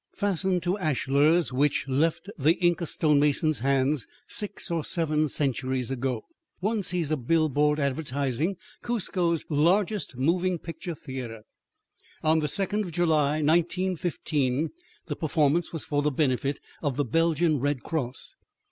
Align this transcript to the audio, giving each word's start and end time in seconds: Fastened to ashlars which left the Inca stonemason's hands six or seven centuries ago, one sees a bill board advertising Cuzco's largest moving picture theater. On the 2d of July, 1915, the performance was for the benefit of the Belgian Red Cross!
Fastened 0.15 0.63
to 0.63 0.79
ashlars 0.79 1.53
which 1.53 1.87
left 1.87 2.27
the 2.35 2.53
Inca 2.53 2.87
stonemason's 2.87 3.59
hands 3.59 4.07
six 4.27 4.71
or 4.71 4.83
seven 4.83 5.27
centuries 5.27 5.91
ago, 5.91 6.25
one 6.59 6.81
sees 6.81 7.11
a 7.11 7.17
bill 7.17 7.49
board 7.49 7.79
advertising 7.79 8.57
Cuzco's 8.81 9.45
largest 9.47 10.17
moving 10.17 10.57
picture 10.57 10.95
theater. 10.95 11.43
On 12.23 12.39
the 12.39 12.47
2d 12.47 12.81
of 12.83 12.91
July, 12.91 13.43
1915, 13.43 14.71
the 15.05 15.15
performance 15.15 15.71
was 15.71 15.85
for 15.85 16.01
the 16.01 16.09
benefit 16.09 16.59
of 16.81 16.95
the 16.97 17.05
Belgian 17.05 17.59
Red 17.59 17.83
Cross! 17.83 18.33